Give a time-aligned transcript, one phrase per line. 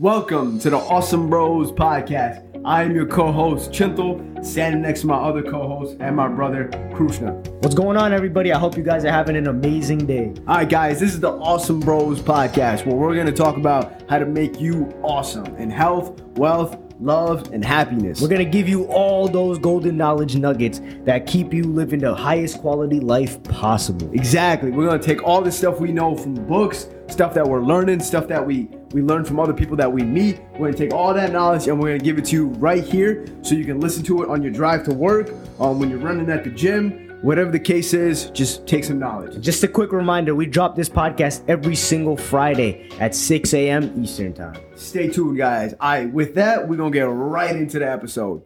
[0.00, 2.62] Welcome to the Awesome Bros podcast.
[2.64, 7.32] I am your co-host Chintal, standing next to my other co-host and my brother Krishna.
[7.60, 8.50] What's going on, everybody?
[8.50, 10.32] I hope you guys are having an amazing day.
[10.48, 14.08] All right, guys, this is the Awesome Bros podcast where we're going to talk about
[14.08, 18.22] how to make you awesome in health, wealth, love, and happiness.
[18.22, 22.58] We're gonna give you all those golden knowledge nuggets that keep you living the highest
[22.58, 24.10] quality life possible.
[24.12, 24.70] Exactly.
[24.70, 28.28] We're gonna take all the stuff we know from books, stuff that we're learning, stuff
[28.28, 30.40] that we we learn from other people that we meet.
[30.54, 33.26] We're gonna take all that knowledge and we're gonna give it to you right here,
[33.42, 36.28] so you can listen to it on your drive to work, um, when you're running
[36.30, 37.06] at the gym.
[37.22, 39.42] Whatever the case is, just take some knowledge.
[39.42, 43.92] Just a quick reminder we drop this podcast every single Friday at 6 a.m.
[44.02, 44.56] Eastern Time.
[44.74, 45.74] Stay tuned, guys.
[45.74, 48.42] All right, with that, we're gonna get right into the episode.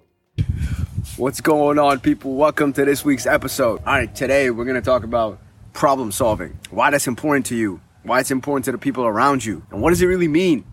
[1.16, 2.34] What's going on, people?
[2.34, 3.80] Welcome to this week's episode.
[3.86, 5.38] All right, today we're gonna talk about
[5.72, 9.62] problem solving, why that's important to you, why it's important to the people around you,
[9.70, 10.64] and what does it really mean?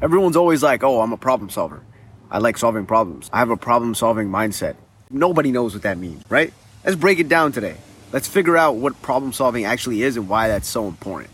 [0.00, 1.82] Everyone's always like, oh, I'm a problem solver.
[2.30, 3.30] I like solving problems.
[3.32, 4.76] I have a problem solving mindset.
[5.10, 6.52] Nobody knows what that means, right?
[6.84, 7.76] Let's break it down today.
[8.12, 11.30] Let's figure out what problem solving actually is and why that's so important.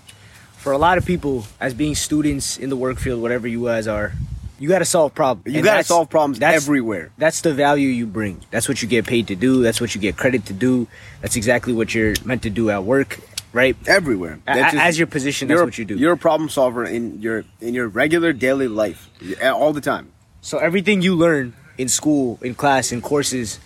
[0.57, 3.89] For a lot of people, as being students in the work field, whatever you guys
[3.89, 4.13] are,
[4.59, 5.53] you gotta solve problems.
[5.53, 7.11] You And gotta solve problems that's- everywhere.
[7.19, 8.41] That's the value you bring.
[8.53, 9.61] That's what you get paid to do.
[9.61, 10.87] That's what you get credit to do.
[11.21, 13.19] That's exactly what you're meant to do at work,
[13.53, 13.77] right?
[13.87, 14.41] Everywhere.
[14.47, 15.97] That's as your position, that's what you do.
[15.97, 19.09] You're a problem solver in your in your regular daily life,
[19.43, 20.13] all the time.
[20.41, 23.61] So everything you learn in school, in class, in courses,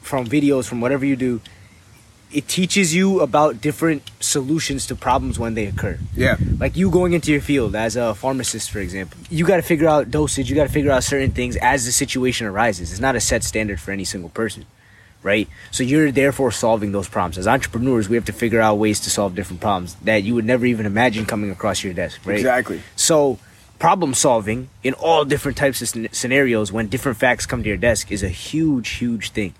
[0.00, 1.40] from videos, from whatever you do,
[2.32, 5.98] it teaches you about different solutions to problems when they occur.
[6.14, 6.36] Yeah.
[6.58, 9.88] Like you going into your field as a pharmacist, for example, you got to figure
[9.88, 10.48] out dosage.
[10.48, 12.92] You got to figure out certain things as the situation arises.
[12.92, 14.64] It's not a set standard for any single person,
[15.22, 15.48] right?
[15.70, 17.38] So you're therefore solving those problems.
[17.38, 20.44] As entrepreneurs, we have to figure out ways to solve different problems that you would
[20.44, 22.36] never even imagine coming across your desk, right?
[22.36, 22.80] Exactly.
[22.96, 23.38] So
[23.78, 28.12] problem solving in all different types of scenarios when different facts come to your desk
[28.12, 29.54] is a huge, huge thing.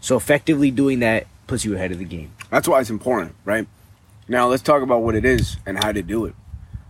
[0.00, 2.32] So effectively doing that puts you ahead of the game.
[2.50, 3.66] That's why it's important, right?
[4.28, 6.34] Now let's talk about what it is and how to do it.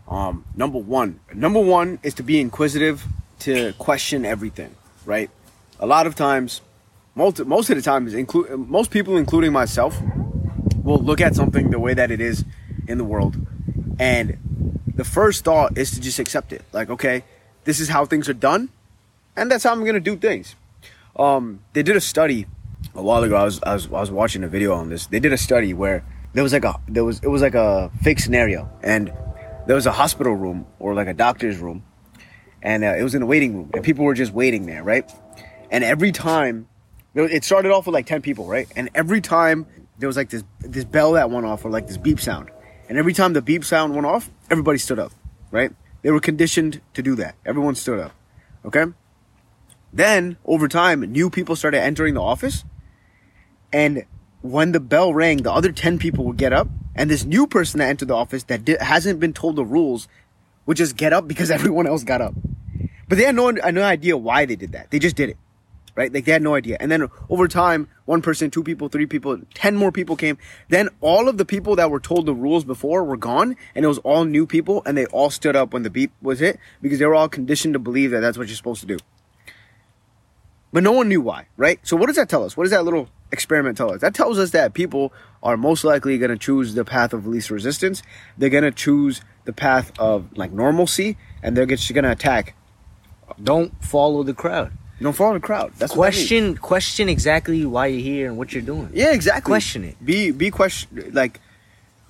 [0.08, 3.04] Um, number one, number one is to be inquisitive,
[3.40, 4.74] to question everything,
[5.06, 5.30] right?
[5.78, 6.60] A lot of times,
[7.14, 10.00] most most of the time, is include most people, including myself,
[10.82, 12.44] will look at something the way that it is
[12.86, 13.36] in the world,
[13.98, 14.38] and
[14.94, 16.62] the first thought is to just accept it.
[16.72, 17.24] Like, okay,
[17.64, 18.70] this is how things are done,
[19.36, 20.54] and that's how I'm gonna do things.
[21.16, 22.46] Um, they did a study
[22.94, 23.36] a while ago.
[23.36, 25.06] I was, I was I was watching a video on this.
[25.06, 27.90] They did a study where there was like a there was it was like a
[28.02, 29.12] fake scenario, and
[29.66, 31.84] there was a hospital room or like a doctor's room,
[32.62, 35.10] and uh, it was in a waiting room, and people were just waiting there, right?
[35.70, 36.68] And every time,
[37.14, 38.68] it started off with like ten people, right?
[38.76, 39.66] And every time
[39.98, 42.50] there was like this this bell that went off or like this beep sound,
[42.88, 45.12] and every time the beep sound went off, everybody stood up,
[45.50, 45.72] right?
[46.02, 47.34] They were conditioned to do that.
[47.44, 48.12] Everyone stood up,
[48.64, 48.84] okay?
[49.92, 52.64] Then over time, new people started entering the office,
[53.72, 54.04] and
[54.42, 57.78] when the bell rang, the other ten people would get up, and this new person
[57.78, 60.08] that entered the office that di- hasn't been told the rules
[60.66, 62.34] would just get up because everyone else got up.
[63.08, 64.90] But they had no no idea why they did that.
[64.92, 65.36] They just did it,
[65.94, 66.12] right?
[66.12, 66.76] Like they had no idea.
[66.80, 70.38] And then over time, one person, two people, three people, ten more people came.
[70.68, 73.88] Then all of the people that were told the rules before were gone, and it
[73.88, 76.98] was all new people, and they all stood up when the beep was hit because
[76.98, 78.98] they were all conditioned to believe that that's what you're supposed to do.
[80.72, 81.80] But no one knew why, right?
[81.82, 82.56] So what does that tell us?
[82.56, 84.00] What does that little experiment tell us?
[84.02, 85.12] That tells us that people
[85.42, 88.02] are most likely going to choose the path of least resistance.
[88.38, 92.54] They're going to choose the path of like normalcy, and they're just going to attack.
[93.42, 94.72] Don't follow the crowd.
[95.00, 95.72] Don't follow the crowd.
[95.78, 96.28] That's what that means.
[96.28, 98.90] Question question exactly why you're here and what you're doing.
[98.92, 99.48] Yeah, exactly.
[99.50, 99.96] Question it.
[100.04, 101.40] Be be question like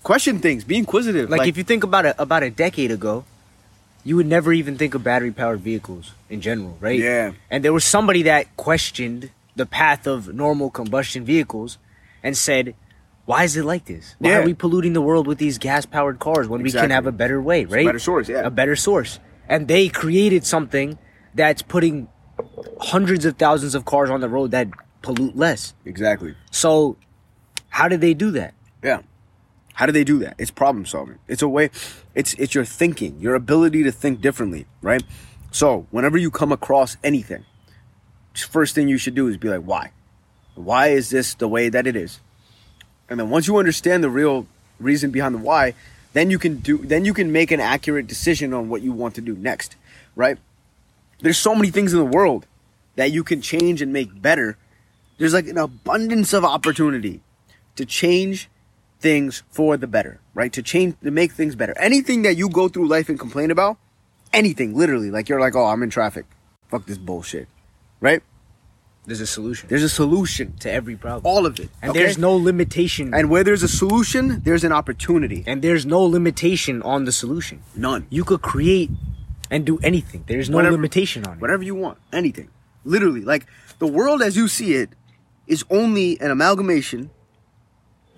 [0.03, 0.65] question things.
[0.65, 1.31] Be inquisitive.
[1.31, 3.25] Like, if you think about it about a decade ago,
[4.03, 6.99] you would never even think of battery powered vehicles in general, right?
[6.99, 7.33] Yeah.
[7.51, 11.79] And there was somebody that questioned the path of normal combustion vehicles
[12.23, 12.75] and said,
[13.27, 14.15] Why is it like this?
[14.19, 14.39] Why Yeah.
[14.39, 17.13] are we polluting the world with these gas powered cars when we can have a
[17.13, 17.83] better way, right?
[17.83, 18.41] A better source, yeah.
[18.41, 19.21] A better source.
[19.49, 20.99] And they created something
[21.35, 22.09] that's putting
[22.81, 24.69] hundreds of thousands of cars on the road that
[25.03, 25.75] pollute less.
[25.85, 26.35] exactly.
[26.51, 26.97] So
[27.71, 28.55] how did they do that?
[28.83, 29.03] Yeah.
[29.75, 30.35] How do they do that?
[30.39, 31.19] It's problem solving.
[31.27, 31.71] It's a way
[32.15, 35.03] it's it's your thinking, your ability to think differently, right?
[35.53, 37.45] So, whenever you come across anything,
[38.35, 39.91] first thing you should do is be like, why?
[40.55, 42.21] Why is this the way that it is?
[43.09, 44.47] And then once you understand the real
[44.79, 45.75] reason behind the why,
[46.13, 49.15] then you can do then you can make an accurate decision on what you want
[49.17, 49.77] to do next,
[50.15, 50.39] right?
[51.23, 52.47] There's so many things in the world
[52.97, 54.57] that you can change and make better.
[55.19, 57.21] There's like an abundance of opportunity
[57.77, 58.49] to change
[59.01, 60.53] things for the better, right?
[60.53, 61.75] To change, to make things better.
[61.79, 63.79] Anything that you go through life and complain about,
[64.33, 65.11] anything, literally.
[65.11, 66.27] Like you're like, oh, I'm in traffic.
[66.69, 67.49] Fuck this bullshit.
[68.01, 68.23] Right?
[69.07, 71.23] There's a solution There's a solution to every problem.
[71.25, 71.71] all of it.
[71.83, 72.01] and okay?
[72.01, 73.13] there's no limitation.
[73.15, 75.43] And where there's a solution, there's an opportunity.
[75.47, 77.63] and there's no limitation on the solution.
[77.75, 78.07] None.
[78.11, 78.91] You could create
[79.51, 80.25] and do anything.
[80.27, 81.41] There's no Whatever- limitation on it.
[81.41, 81.99] Whatever you want.
[82.13, 82.49] Anything.
[82.85, 83.23] Literally.
[83.23, 83.47] Like
[83.79, 84.91] the world as you see it
[85.47, 87.11] is only an amalgamation,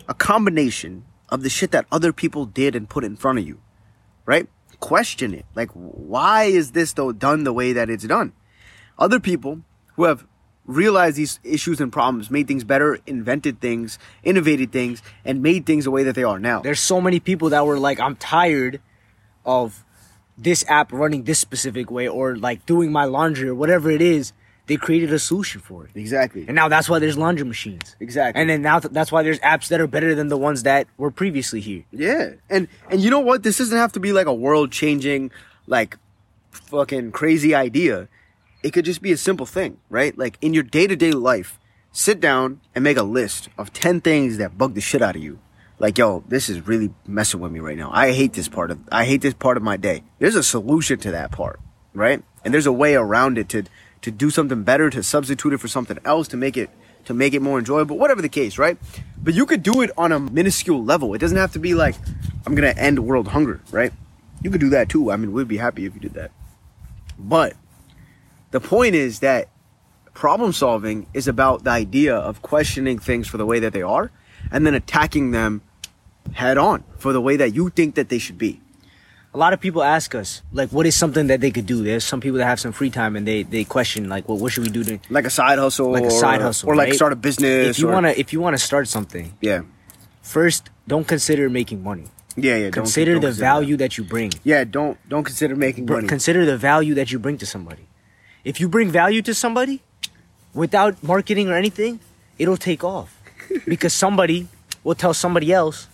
[0.08, 3.60] a combination of the shit that other people did and put in front of you.
[4.26, 4.48] Right?
[4.80, 5.46] Question it.
[5.54, 8.32] Like, why is this though done the way that it's done?
[8.98, 9.62] Other people
[9.94, 10.26] who have
[10.64, 15.84] realized these issues and problems, made things better, invented things, innovated things, and made things
[15.84, 16.60] the way that they are now.
[16.60, 18.80] There's so many people that were like, I'm tired
[19.44, 19.84] of
[20.42, 24.32] this app running this specific way or like doing my laundry or whatever it is.
[24.68, 25.90] They created a solution for it.
[25.96, 26.44] exactly.
[26.46, 27.96] And now that's why there's laundry machines.
[27.98, 28.40] Exactly.
[28.40, 30.86] And then now th- that's why there's apps that are better than the ones that
[30.96, 31.84] were previously here.
[31.90, 32.34] Yeah.
[32.48, 33.42] And and you know what?
[33.42, 35.32] This doesn't have to be like a world changing,
[35.66, 35.98] like
[36.52, 38.08] fucking crazy idea.
[38.62, 40.16] It could just be a simple thing, right?
[40.16, 41.58] Like in your day to day life,
[41.90, 45.22] sit down and make a list of 10 things that bug the shit out of
[45.22, 45.40] you.
[45.82, 47.90] Like, yo, this is really messing with me right now.
[47.92, 50.04] I hate this part of I hate this part of my day.
[50.20, 51.58] There's a solution to that part,
[51.92, 52.22] right?
[52.44, 53.64] And there's a way around it to
[54.02, 56.70] to do something better, to substitute it for something else, to make it
[57.06, 58.78] to make it more enjoyable, whatever the case, right?
[59.20, 61.14] But you could do it on a minuscule level.
[61.14, 61.96] It doesn't have to be like,
[62.46, 63.92] I'm gonna end world hunger, right?
[64.40, 65.10] You could do that too.
[65.10, 66.30] I mean, we'd be happy if you did that.
[67.18, 67.54] But
[68.52, 69.48] the point is that
[70.14, 74.12] problem solving is about the idea of questioning things for the way that they are
[74.52, 75.62] and then attacking them
[76.32, 78.60] head on for the way that you think that they should be.
[79.34, 81.82] A lot of people ask us, like, what is something that they could do?
[81.82, 84.52] There's some people that have some free time and they, they question, like, well, what
[84.52, 86.94] should we do to Like a side hustle, like a side hustle, or like right?
[86.94, 87.68] start a business.
[87.70, 89.62] If you or- wanna, if you wanna start something, yeah,
[90.20, 92.04] first don't consider making money.
[92.36, 92.62] yeah, yeah.
[92.64, 93.84] don't- Consider don't the consider value that.
[93.92, 94.32] that you bring.
[94.44, 96.06] Yeah, don't don't consider making money.
[96.08, 97.88] Consider the value that you bring to somebody.
[98.44, 99.80] If you bring value to somebody
[100.54, 102.00] without marketing or anything,
[102.38, 103.16] it'll take off
[103.66, 104.48] because somebody
[104.84, 105.88] will tell somebody else,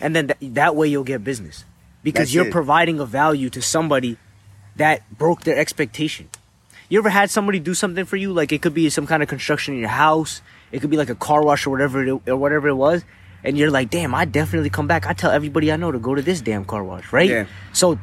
[0.00, 1.64] and then th- that way you'll get business
[2.02, 2.52] because That's you're it.
[2.52, 4.16] providing a value to somebody
[4.76, 6.28] that broke their expectation.
[6.88, 8.32] You ever had somebody do something for you?
[8.32, 10.42] Like it could be some kind of construction in your house.
[10.72, 13.04] It could be like a car wash or whatever it, or whatever it was.
[13.44, 15.06] And you're like, damn, I definitely come back.
[15.06, 17.28] I tell everybody I know to go to this damn car wash, right?
[17.28, 17.46] Yeah.
[17.72, 17.98] So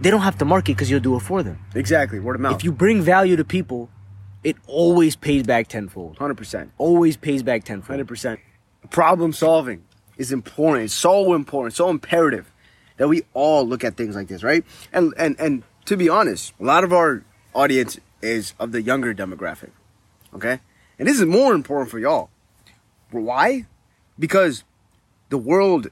[0.00, 1.58] they don't have to market because you'll do it for them.
[1.74, 2.54] exactly, word of mouth.
[2.56, 3.90] If you bring value to people,
[4.44, 6.16] it always pays back tenfold.
[6.18, 6.70] hundred percent.
[6.78, 7.88] Always pays back tenfold.
[7.90, 8.40] Hundred percent.
[8.90, 9.82] Problem solving
[10.18, 10.84] is important.
[10.84, 12.52] It's so important, so imperative
[12.98, 14.64] that we all look at things like this, right?
[14.92, 17.24] And and and to be honest, a lot of our
[17.54, 19.70] audience is of the younger demographic.
[20.34, 20.60] Okay?
[20.98, 22.28] And this is more important for y'all.
[23.10, 23.66] Why?
[24.18, 24.64] Because
[25.30, 25.88] the world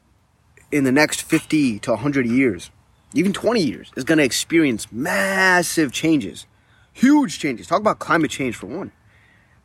[0.72, 2.70] in the next 50 to 100 years,
[3.14, 6.46] even 20 years, is going to experience massive changes.
[6.92, 7.66] Huge changes.
[7.66, 8.92] Talk about climate change for one.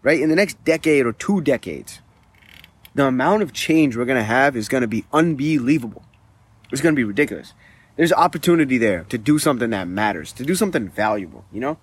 [0.04, 0.22] Right?
[0.22, 2.00] In the next decade or two decades,
[2.96, 6.04] the amount of change we're gonna have is gonna be unbelievable.
[6.72, 7.54] It's gonna be ridiculous.
[7.96, 11.78] There's opportunity there to do something that matters, to do something valuable, you know?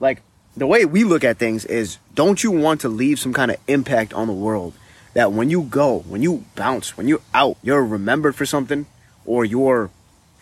[0.00, 0.22] Like,
[0.56, 3.58] the way we look at things is don't you want to leave some kind of
[3.66, 4.74] impact on the world
[5.14, 8.86] that when you go, when you bounce, when you're out, you're remembered for something
[9.24, 9.90] or you're,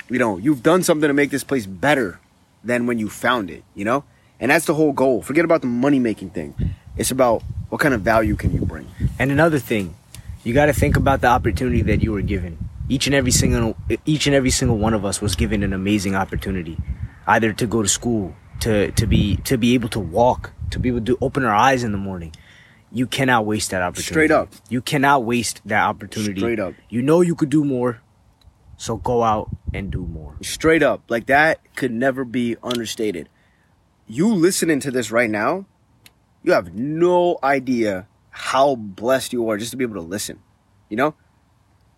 [0.09, 2.19] you know, you've done something to make this place better
[2.65, 4.05] than when you found it, you know?
[4.41, 5.23] And that's the whole goal.
[5.23, 6.75] Forget about the money making thing.
[6.97, 8.89] It's about what kind of value can you bring.
[9.19, 9.95] And another thing,
[10.45, 12.59] you got to think about the opportunity that you were given.
[12.89, 16.15] Each and every single each and every single one of us was given an amazing
[16.15, 16.79] opportunity,
[17.27, 20.89] either to go to school, to to be to be able to walk, to be
[20.89, 22.35] able to open our eyes in the morning.
[22.91, 24.13] You cannot waste that opportunity.
[24.13, 24.51] Straight up.
[24.69, 26.41] You cannot waste that opportunity.
[26.41, 26.75] Straight up.
[26.91, 28.03] You know you could do more,
[28.77, 30.37] so go out and do more.
[30.43, 31.03] Straight up.
[31.09, 33.29] Like that could never be understated.
[34.07, 35.65] You listening to this right now,
[36.43, 40.41] you have no idea how blessed you are just to be able to listen.
[40.89, 41.15] You know?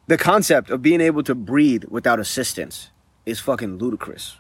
[0.07, 2.91] The concept of being able to breathe without assistance
[3.25, 4.37] is fucking ludicrous.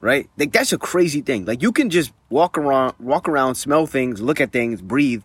[0.00, 0.28] Right?
[0.36, 1.44] Like that's a crazy thing.
[1.44, 5.22] Like you can just walk around walk around, smell things, look at things, breathe.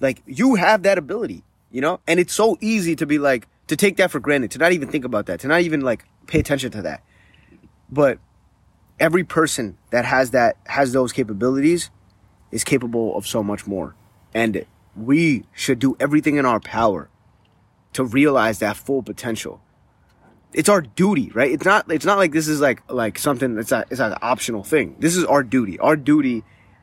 [0.00, 2.00] Like you have that ability, you know?
[2.06, 4.88] And it's so easy to be like to take that for granted, to not even
[4.88, 7.04] think about that, to not even like pay attention to that.
[7.90, 8.18] But
[8.98, 11.90] every person that has that has those capabilities
[12.50, 13.94] is capable of so much more.
[14.32, 14.64] And
[14.96, 17.08] we should do everything in our power
[17.92, 19.60] to realize that full potential.
[20.52, 21.50] It's our duty, right?
[21.50, 24.64] It's not it's not like this is like like something that's a, it's an optional
[24.64, 24.96] thing.
[24.98, 25.78] This is our duty.
[25.78, 26.42] Our duty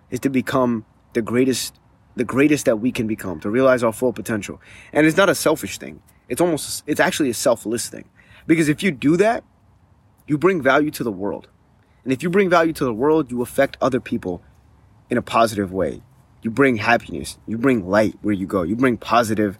[0.09, 1.77] is to become the greatest
[2.15, 4.59] the greatest that we can become, to realize our full potential.
[4.91, 6.01] And it's not a selfish thing.
[6.29, 8.09] It's almost it's actually a selfless thing.
[8.47, 9.43] Because if you do that,
[10.27, 11.49] you bring value to the world.
[12.03, 14.41] And if you bring value to the world, you affect other people
[15.09, 16.01] in a positive way.
[16.47, 17.37] You bring happiness.
[17.45, 18.63] You bring light where you go.
[18.63, 19.59] You bring positive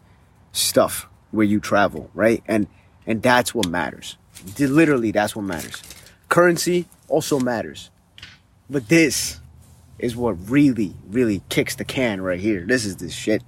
[0.53, 2.41] stuff where you travel, right?
[2.48, 2.65] And
[3.06, 4.15] and that's what matters.
[4.58, 5.84] Literally, that's what matters.
[6.29, 7.89] Currency also matters.
[8.70, 9.41] But this
[10.00, 12.65] is what really, really kicks the can right here.
[12.65, 13.44] This is the shit.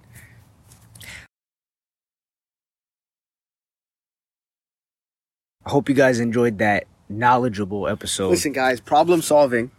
[5.65, 8.31] I hope you guys enjoyed that knowledgeable episode.
[8.31, 9.71] Listen, guys, problem solving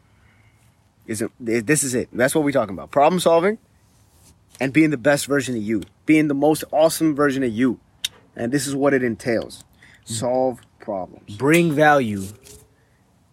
[1.11, 2.09] is a, this is it.
[2.13, 2.93] That's what we're talking about.
[2.93, 3.59] Problem solving
[4.61, 7.81] and being the best version of you, being the most awesome version of you.
[8.37, 9.65] And this is what it entails.
[10.05, 11.37] Solve problems.
[11.37, 12.23] Bring value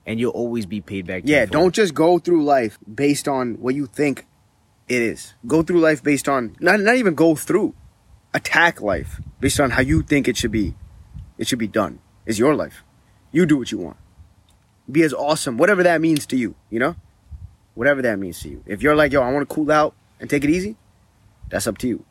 [0.08, 1.24] and you'll always be paid back.
[1.26, 4.26] Yeah, don't just go through life based on what you think
[4.88, 5.36] it is.
[5.46, 7.76] Go through life based on not not even go through.
[8.34, 10.74] Attack life based on how you think it should be.
[11.38, 12.00] It should be done.
[12.26, 12.84] It's your life.
[13.32, 13.98] You do what you want.
[14.92, 16.96] Be as awesome, whatever that means to you, you know?
[17.78, 18.64] Whatever that means to you.
[18.66, 20.76] If you're like, yo, I want to cool out and take it easy,
[21.48, 22.04] that's up to you.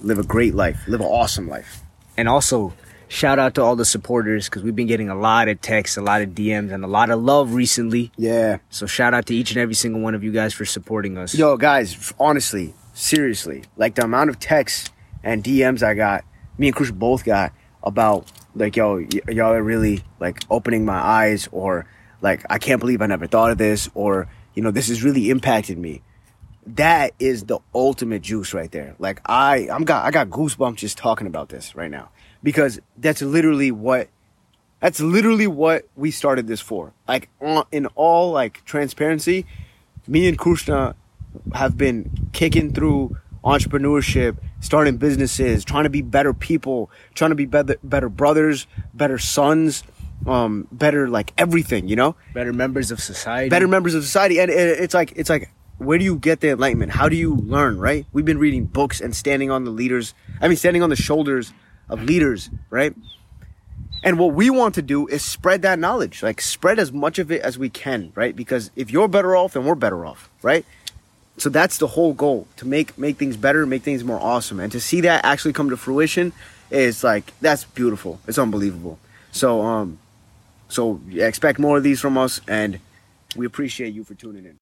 [0.00, 0.86] Live a great life.
[0.86, 1.82] Live an awesome life.
[2.16, 2.72] And also,
[3.08, 6.02] shout out to all the supporters because we've been getting a lot of texts, a
[6.02, 8.12] lot of DMs, and a lot of love recently.
[8.16, 8.58] Yeah.
[8.70, 11.34] So shout out to each and every single one of you guys for supporting us.
[11.34, 14.90] Yo, guys, honestly, seriously, like the amount of texts
[15.24, 16.24] and DMs I got,
[16.58, 17.52] me and Krush both got
[17.82, 21.86] about like, yo, y- y'all are really like opening my eyes, or
[22.20, 25.30] like, I can't believe I never thought of this, or you know, this has really
[25.30, 26.02] impacted me.
[26.66, 28.94] That is the ultimate juice right there.
[28.98, 32.10] Like I, I'm got, I got goosebumps just talking about this right now
[32.42, 34.08] because that's literally what
[34.80, 36.92] that's literally what we started this for.
[37.06, 37.28] Like
[37.72, 39.46] in all like transparency,
[40.06, 40.94] me and Krishna
[41.54, 47.46] have been kicking through entrepreneurship, starting businesses, trying to be better people, trying to be
[47.46, 49.84] better better brothers, better sons,
[50.26, 52.16] um, better like everything, you know?
[52.34, 53.48] Better members of society.
[53.48, 54.40] better members of society.
[54.40, 56.90] And it- it's like it's like where do you get the enlightenment?
[56.92, 58.04] How do you learn right?
[58.12, 61.52] We've been reading books and standing on the leaders i mean standing on the shoulders
[61.88, 62.94] of leaders right?
[64.02, 67.30] And what we want to do is spread that knowledge like spread as much of
[67.30, 68.34] it as we can right?
[68.34, 70.64] Because if you're better off then we're better off right?
[71.36, 74.58] So that's the whole goal to make make things better make things more awesome.
[74.60, 76.32] And to see that actually come to fruition
[76.70, 78.20] is like that's beautiful.
[78.26, 78.98] It's unbelievable.
[79.30, 79.98] So um
[80.68, 82.78] so expect more of these from us and
[83.36, 84.58] we appreciate you for tuning in